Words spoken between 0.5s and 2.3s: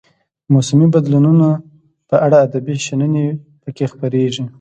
موسمي بدلونونو په